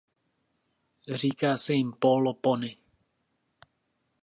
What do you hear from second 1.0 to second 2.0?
Říká se jim